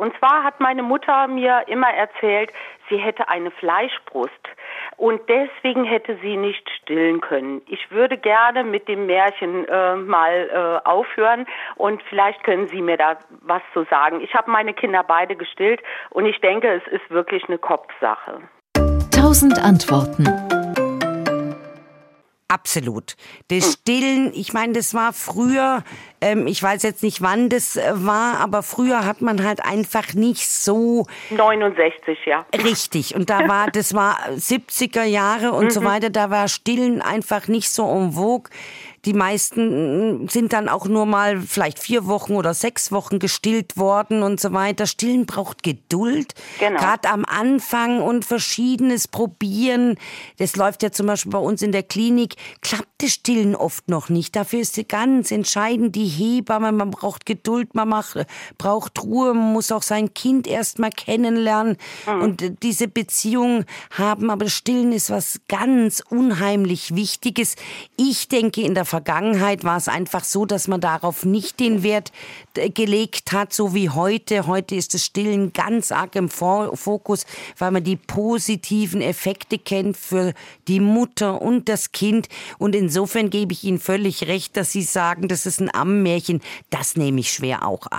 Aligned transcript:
Und 0.00 0.16
zwar 0.16 0.44
hat 0.44 0.60
meine 0.60 0.82
Mutter 0.82 1.28
mir 1.28 1.64
immer 1.66 1.92
erzählt, 1.92 2.50
sie 2.88 2.96
hätte 2.96 3.28
eine 3.28 3.50
Fleischbrust 3.50 4.32
und 4.96 5.20
deswegen 5.28 5.84
hätte 5.84 6.16
sie 6.22 6.38
nicht 6.38 6.66
stillen 6.80 7.20
können. 7.20 7.60
Ich 7.66 7.90
würde 7.90 8.16
gerne 8.16 8.64
mit 8.64 8.88
dem 8.88 9.04
Märchen 9.04 9.68
äh, 9.68 9.96
mal 9.96 10.48
äh, 10.84 10.88
aufhören 10.88 11.44
und 11.76 12.02
vielleicht 12.04 12.42
können 12.44 12.66
Sie 12.68 12.80
mir 12.80 12.96
da 12.96 13.18
was 13.42 13.60
zu 13.74 13.84
sagen. 13.90 14.22
Ich 14.22 14.32
habe 14.32 14.50
meine 14.50 14.72
Kinder 14.72 15.04
beide 15.06 15.36
gestillt 15.36 15.82
und 16.08 16.24
ich 16.24 16.40
denke, 16.40 16.68
es 16.82 16.86
ist 16.90 17.10
wirklich 17.10 17.44
eine 17.48 17.58
Kopfsache. 17.58 18.40
Tausend 19.14 19.62
Antworten. 19.62 20.49
Absolut. 22.50 23.14
Das 23.46 23.64
hm. 23.64 23.72
Stillen, 23.72 24.32
ich 24.34 24.52
meine, 24.52 24.72
das 24.72 24.92
war 24.92 25.12
früher, 25.12 25.84
ähm, 26.20 26.48
ich 26.48 26.60
weiß 26.60 26.82
jetzt 26.82 27.04
nicht, 27.04 27.22
wann 27.22 27.48
das 27.48 27.76
äh, 27.76 27.92
war, 27.94 28.40
aber 28.40 28.64
früher 28.64 29.06
hat 29.06 29.22
man 29.22 29.44
halt 29.44 29.64
einfach 29.64 30.14
nicht 30.14 30.48
so. 30.48 31.06
69, 31.30 32.18
ja. 32.26 32.44
Richtig. 32.52 33.14
Und 33.14 33.30
da 33.30 33.46
war, 33.46 33.70
das 33.70 33.94
war 33.94 34.18
70er 34.30 35.04
Jahre 35.04 35.52
und 35.52 35.66
mhm. 35.66 35.70
so 35.70 35.84
weiter, 35.84 36.10
da 36.10 36.30
war 36.30 36.48
Stillen 36.48 37.00
einfach 37.00 37.46
nicht 37.46 37.70
so 37.70 37.88
en 37.88 38.12
vogue. 38.12 38.50
Die 39.06 39.14
meisten 39.14 40.24
mm, 40.24 40.28
sind 40.28 40.52
dann 40.52 40.68
auch 40.68 40.86
nur 40.86 41.06
mal 41.06 41.40
vielleicht 41.40 41.78
vier 41.78 42.06
Wochen 42.06 42.34
oder 42.34 42.52
sechs 42.52 42.92
Wochen 42.92 43.18
gestillt 43.18 43.76
worden 43.76 44.22
und 44.22 44.40
so 44.40 44.52
weiter. 44.52 44.86
Stillen 44.86 45.24
braucht 45.24 45.62
Geduld. 45.62 46.34
Genau. 46.58 46.78
Gerade 46.78 47.08
am 47.08 47.24
Anfang 47.24 48.02
und 48.02 48.24
verschiedenes 48.24 49.08
Probieren. 49.08 49.96
Das 50.38 50.56
läuft 50.56 50.82
ja 50.82 50.92
zum 50.92 51.06
Beispiel 51.06 51.32
bei 51.32 51.38
uns 51.38 51.62
in 51.62 51.72
der 51.72 51.82
Klinik. 51.82 52.34
Klappt 52.60 52.88
das 53.02 53.12
Stillen 53.12 53.56
oft 53.56 53.88
noch 53.88 54.10
nicht. 54.10 54.36
Dafür 54.36 54.60
ist 54.60 54.74
sie 54.74 54.84
ganz 54.84 55.30
entscheidend 55.30 55.96
die 55.96 56.06
Hebamme. 56.06 56.70
Man 56.72 56.90
braucht 56.90 57.24
Geduld, 57.24 57.74
man 57.74 57.88
macht, 57.88 58.26
braucht 58.58 59.02
Ruhe, 59.02 59.32
man 59.32 59.54
muss 59.54 59.72
auch 59.72 59.82
sein 59.82 60.12
Kind 60.12 60.46
erst 60.46 60.78
mal 60.78 60.90
kennenlernen. 60.90 61.78
Mhm. 62.06 62.22
Und 62.22 62.62
diese 62.62 62.86
Beziehungen 62.86 63.64
haben. 63.90 64.30
Aber 64.30 64.50
Stillen 64.50 64.92
ist 64.92 65.08
was 65.08 65.40
ganz 65.48 66.02
unheimlich 66.06 66.94
Wichtiges. 66.94 67.56
Ich 67.96 68.28
denke, 68.28 68.60
in 68.60 68.74
der 68.74 68.84
Vergangenheit 68.90 69.62
war 69.62 69.76
es 69.76 69.86
einfach 69.86 70.24
so, 70.24 70.46
dass 70.46 70.66
man 70.66 70.80
darauf 70.80 71.24
nicht 71.24 71.60
den 71.60 71.84
Wert 71.84 72.10
äh, 72.56 72.70
gelegt 72.70 73.30
hat, 73.30 73.52
so 73.52 73.72
wie 73.72 73.88
heute. 73.88 74.48
Heute 74.48 74.74
ist 74.74 74.94
das 74.94 75.04
Stillen 75.04 75.52
ganz 75.52 75.92
arg 75.92 76.16
im 76.16 76.28
Fokus, 76.28 77.24
weil 77.56 77.70
man 77.70 77.84
die 77.84 77.94
positiven 77.94 79.00
Effekte 79.00 79.58
kennt 79.58 79.96
für 79.96 80.34
die 80.66 80.80
Mutter 80.80 81.40
und 81.40 81.68
das 81.68 81.92
Kind. 81.92 82.28
Und 82.58 82.74
insofern 82.74 83.30
gebe 83.30 83.52
ich 83.52 83.62
Ihnen 83.62 83.78
völlig 83.78 84.26
recht, 84.26 84.56
dass 84.56 84.72
Sie 84.72 84.82
sagen, 84.82 85.28
das 85.28 85.46
ist 85.46 85.60
ein 85.60 85.72
Ammenmärchen. 85.72 86.40
Das 86.70 86.96
nehme 86.96 87.20
ich 87.20 87.30
schwer 87.30 87.64
auch 87.64 87.86
an. 87.92 87.98